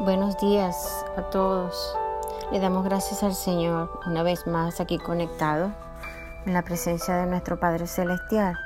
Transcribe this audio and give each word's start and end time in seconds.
Buenos 0.00 0.38
días 0.38 1.04
a 1.16 1.22
todos. 1.22 1.96
Le 2.52 2.60
damos 2.60 2.84
gracias 2.84 3.24
al 3.24 3.34
Señor 3.34 3.90
una 4.06 4.22
vez 4.22 4.46
más 4.46 4.78
aquí 4.78 4.96
conectado 4.96 5.72
en 6.46 6.52
la 6.52 6.62
presencia 6.62 7.16
de 7.16 7.26
nuestro 7.26 7.58
Padre 7.58 7.88
Celestial. 7.88 8.56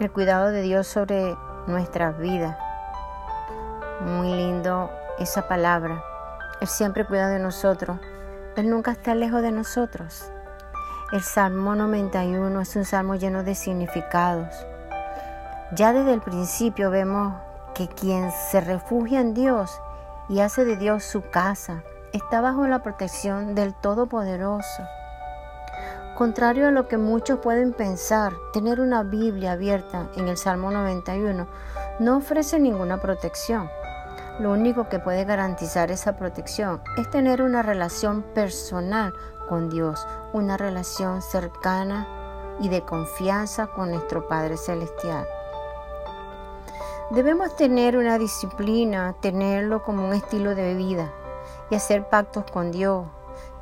El 0.00 0.10
cuidado 0.10 0.50
de 0.50 0.62
Dios 0.62 0.86
sobre 0.86 1.36
nuestras 1.66 2.18
vidas. 2.18 2.56
Muy 4.00 4.32
lindo 4.32 4.90
esa 5.18 5.46
palabra. 5.46 6.02
Él 6.62 6.68
siempre 6.68 7.04
cuida 7.04 7.28
de 7.28 7.38
nosotros. 7.38 7.98
Él 8.56 8.70
nunca 8.70 8.92
está 8.92 9.14
lejos 9.14 9.42
de 9.42 9.52
nosotros. 9.52 10.32
El 11.12 11.22
Salmo 11.22 11.74
91 11.74 12.58
es 12.62 12.76
un 12.76 12.86
salmo 12.86 13.16
lleno 13.16 13.44
de 13.44 13.54
significados. 13.54 14.54
Ya 15.72 15.92
desde 15.92 16.14
el 16.14 16.22
principio 16.22 16.90
vemos 16.90 17.34
que 17.74 17.88
quien 17.88 18.32
se 18.50 18.62
refugia 18.62 19.20
en 19.20 19.34
Dios 19.34 19.78
y 20.28 20.40
hace 20.40 20.64
de 20.64 20.76
Dios 20.76 21.04
su 21.04 21.22
casa, 21.30 21.82
está 22.12 22.40
bajo 22.40 22.66
la 22.66 22.82
protección 22.82 23.54
del 23.54 23.74
Todopoderoso. 23.74 24.82
Contrario 26.16 26.66
a 26.66 26.72
lo 26.72 26.88
que 26.88 26.98
muchos 26.98 27.38
pueden 27.38 27.72
pensar, 27.72 28.32
tener 28.52 28.80
una 28.80 29.04
Biblia 29.04 29.52
abierta 29.52 30.08
en 30.16 30.26
el 30.26 30.36
Salmo 30.36 30.70
91 30.70 31.46
no 32.00 32.16
ofrece 32.16 32.58
ninguna 32.58 33.00
protección. 33.00 33.70
Lo 34.40 34.52
único 34.52 34.88
que 34.88 34.98
puede 34.98 35.24
garantizar 35.24 35.90
esa 35.90 36.16
protección 36.16 36.80
es 36.96 37.08
tener 37.10 37.40
una 37.40 37.62
relación 37.62 38.22
personal 38.34 39.12
con 39.48 39.68
Dios, 39.68 40.06
una 40.32 40.56
relación 40.56 41.22
cercana 41.22 42.06
y 42.60 42.68
de 42.68 42.82
confianza 42.82 43.68
con 43.68 43.90
nuestro 43.90 44.26
Padre 44.26 44.56
Celestial. 44.56 45.26
Debemos 47.10 47.56
tener 47.56 47.96
una 47.96 48.18
disciplina, 48.18 49.14
tenerlo 49.20 49.82
como 49.82 50.06
un 50.06 50.12
estilo 50.12 50.54
de 50.54 50.74
vida 50.74 51.10
y 51.70 51.74
hacer 51.74 52.08
pactos 52.08 52.44
con 52.50 52.70
Dios, 52.70 53.06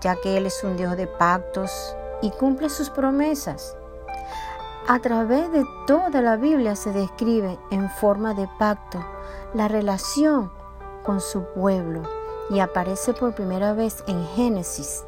ya 0.00 0.16
que 0.16 0.36
Él 0.36 0.46
es 0.46 0.64
un 0.64 0.76
Dios 0.76 0.96
de 0.96 1.06
pactos 1.06 1.96
y 2.22 2.30
cumple 2.30 2.68
sus 2.68 2.90
promesas. 2.90 3.76
A 4.88 4.98
través 4.98 5.52
de 5.52 5.64
toda 5.86 6.20
la 6.22 6.36
Biblia 6.36 6.74
se 6.74 6.92
describe 6.92 7.58
en 7.70 7.88
forma 7.88 8.34
de 8.34 8.48
pacto 8.58 8.98
la 9.54 9.68
relación 9.68 10.50
con 11.04 11.20
su 11.20 11.44
pueblo 11.54 12.02
y 12.50 12.58
aparece 12.58 13.12
por 13.12 13.34
primera 13.34 13.74
vez 13.74 14.02
en 14.08 14.26
Génesis, 14.34 15.04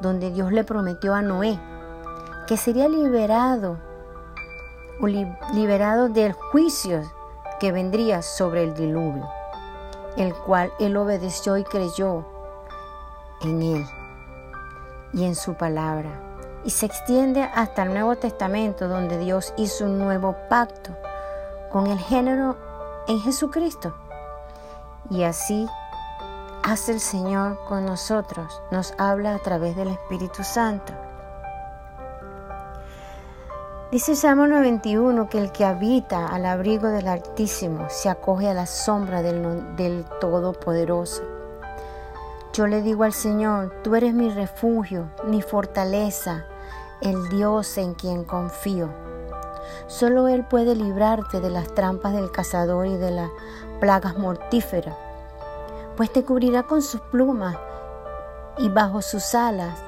donde 0.00 0.30
Dios 0.30 0.52
le 0.52 0.64
prometió 0.64 1.14
a 1.14 1.22
Noé 1.22 1.58
que 2.46 2.56
sería 2.56 2.88
liberado 2.88 3.78
o 5.00 5.06
liberado 5.06 6.08
del 6.08 6.32
juicio 6.32 7.02
que 7.60 7.72
vendría 7.72 8.22
sobre 8.22 8.64
el 8.64 8.74
diluvio, 8.74 9.28
el 10.16 10.34
cual 10.34 10.72
él 10.78 10.96
obedeció 10.96 11.56
y 11.56 11.64
creyó 11.64 12.24
en 13.42 13.62
él 13.62 13.86
y 15.12 15.24
en 15.24 15.34
su 15.34 15.54
palabra. 15.54 16.10
Y 16.64 16.70
se 16.70 16.86
extiende 16.86 17.42
hasta 17.42 17.82
el 17.82 17.92
Nuevo 17.92 18.16
Testamento, 18.16 18.88
donde 18.88 19.18
Dios 19.18 19.52
hizo 19.56 19.84
un 19.84 19.98
nuevo 19.98 20.34
pacto 20.48 20.96
con 21.70 21.86
el 21.86 21.98
género 21.98 22.56
en 23.06 23.20
Jesucristo. 23.20 23.94
Y 25.10 25.24
así 25.24 25.68
hace 26.62 26.92
el 26.92 27.00
Señor 27.00 27.58
con 27.68 27.84
nosotros, 27.84 28.62
nos 28.70 28.94
habla 28.96 29.34
a 29.34 29.38
través 29.38 29.76
del 29.76 29.88
Espíritu 29.88 30.42
Santo. 30.42 30.94
Dice 33.94 34.16
Salmo 34.16 34.48
91 34.48 35.28
que 35.28 35.38
el 35.38 35.52
que 35.52 35.64
habita 35.64 36.26
al 36.26 36.46
abrigo 36.46 36.88
del 36.88 37.06
Altísimo 37.06 37.86
se 37.90 38.08
acoge 38.08 38.48
a 38.48 38.52
la 38.52 38.66
sombra 38.66 39.22
del, 39.22 39.76
del, 39.76 40.04
Todopoderoso. 40.20 41.22
Yo 42.52 42.66
le 42.66 42.82
digo 42.82 43.04
al 43.04 43.12
Señor, 43.12 43.72
tú 43.84 43.94
eres 43.94 44.12
mi 44.12 44.30
refugio, 44.30 45.12
mi 45.26 45.42
fortaleza, 45.42 46.44
el 47.02 47.28
Dios 47.28 47.78
en 47.78 47.94
quien 47.94 48.24
confío. 48.24 48.88
Solo 49.86 50.26
Él 50.26 50.44
puede 50.44 50.74
librarte 50.74 51.38
de 51.38 51.50
las 51.50 51.72
trampas 51.72 52.14
del 52.14 52.32
cazador 52.32 52.88
y 52.88 52.96
de 52.96 53.12
las 53.12 53.30
plagas 53.78 54.18
mortíferas, 54.18 54.96
pues 55.96 56.12
te 56.12 56.24
cubrirá 56.24 56.64
con 56.64 56.82
sus 56.82 57.00
plumas 57.00 57.56
y 58.58 58.68
bajo 58.70 59.02
sus 59.02 59.36
alas 59.36 59.78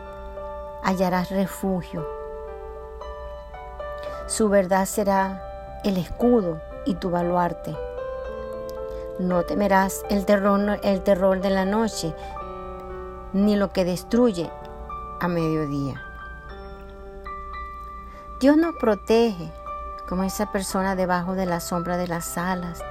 hallarás 0.84 1.30
refugio. 1.30 2.15
Su 4.26 4.48
verdad 4.48 4.86
será 4.86 5.80
el 5.84 5.96
escudo 5.98 6.60
y 6.84 6.94
tu 6.94 7.10
baluarte. 7.10 7.76
No 9.20 9.44
temerás 9.44 10.04
el 10.10 10.26
terror, 10.26 10.80
el 10.82 11.02
terror 11.02 11.40
de 11.40 11.50
la 11.50 11.64
noche, 11.64 12.12
ni 13.32 13.54
lo 13.54 13.72
que 13.72 13.84
destruye 13.84 14.50
a 15.20 15.28
mediodía. 15.28 16.02
Dios 18.40 18.56
nos 18.56 18.74
protege 18.76 19.52
como 20.08 20.24
esa 20.24 20.50
persona 20.50 20.96
debajo 20.96 21.34
de 21.34 21.46
la 21.46 21.60
sombra 21.60 21.96
de 21.96 22.08
las 22.08 22.36
alas. 22.36 22.82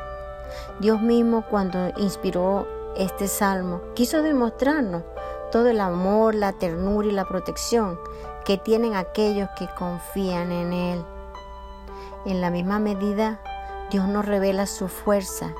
Dios 0.79 1.01
mismo 1.01 1.43
cuando 1.49 1.89
inspiró 1.97 2.65
este 2.95 3.27
salmo 3.27 3.81
quiso 3.93 4.21
demostrarnos 4.21 5.03
todo 5.51 5.67
el 5.67 5.81
amor, 5.81 6.33
la 6.33 6.53
ternura 6.53 7.07
y 7.07 7.11
la 7.11 7.25
protección 7.25 7.99
que 8.45 8.57
tienen 8.57 8.95
aquellos 8.95 9.49
que 9.57 9.67
confían 9.77 10.51
en 10.51 10.73
Él. 10.73 11.05
En 12.25 12.41
la 12.41 12.49
misma 12.49 12.79
medida, 12.79 13.39
Dios 13.91 14.07
nos 14.07 14.25
revela 14.25 14.65
su 14.65 14.87
fuerza. 14.87 15.51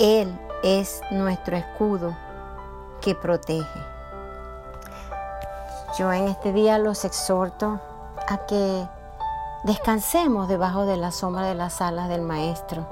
Él 0.00 0.36
es 0.64 1.00
nuestro 1.12 1.56
escudo 1.56 2.16
que 3.00 3.14
protege. 3.14 3.80
Yo 5.96 6.12
en 6.12 6.26
este 6.26 6.52
día 6.52 6.76
los 6.78 7.04
exhorto 7.04 7.80
a 8.28 8.38
que 8.46 8.88
descansemos 9.62 10.48
debajo 10.48 10.86
de 10.86 10.96
la 10.96 11.12
sombra 11.12 11.44
de 11.44 11.54
las 11.54 11.80
alas 11.80 12.08
del 12.08 12.22
Maestro 12.22 12.84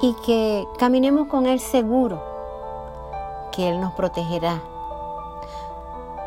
y 0.00 0.14
que 0.24 0.68
caminemos 0.78 1.26
con 1.26 1.46
Él 1.46 1.58
seguro, 1.58 2.22
que 3.50 3.68
Él 3.68 3.80
nos 3.80 3.92
protegerá. 3.94 4.62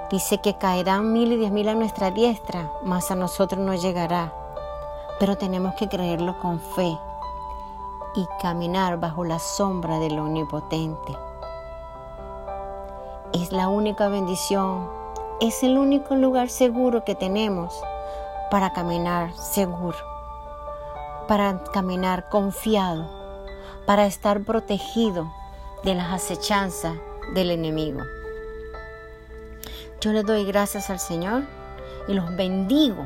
Dice 0.09 0.39
que 0.39 0.57
caerán 0.57 1.13
mil 1.13 1.31
y 1.31 1.37
diez 1.37 1.51
mil 1.51 1.69
a 1.69 1.75
nuestra 1.75 2.11
diestra, 2.11 2.69
mas 2.83 3.09
a 3.09 3.15
nosotros 3.15 3.61
no 3.61 3.73
llegará 3.73 4.33
pero 5.21 5.37
tenemos 5.37 5.75
que 5.75 5.87
creerlo 5.87 6.39
con 6.39 6.59
fe 6.59 6.97
y 8.15 8.27
caminar 8.41 8.99
bajo 8.99 9.23
la 9.23 9.37
sombra 9.37 9.99
del 9.99 10.17
Omnipotente. 10.17 11.15
Es 13.31 13.51
la 13.51 13.67
única 13.67 14.09
bendición, 14.09 14.89
es 15.39 15.61
el 15.61 15.77
único 15.77 16.15
lugar 16.15 16.49
seguro 16.49 17.03
que 17.05 17.13
tenemos 17.13 17.71
para 18.49 18.73
caminar 18.73 19.31
seguro, 19.33 19.95
para 21.27 21.63
caminar 21.65 22.27
confiado, 22.27 23.07
para 23.85 24.07
estar 24.07 24.41
protegido 24.41 25.31
de 25.83 25.93
las 25.93 26.11
acechanzas 26.11 26.95
del 27.35 27.51
enemigo. 27.51 28.01
Yo 29.99 30.13
le 30.13 30.23
doy 30.23 30.45
gracias 30.45 30.89
al 30.89 30.99
Señor 30.99 31.43
y 32.07 32.15
los 32.15 32.35
bendigo 32.35 33.05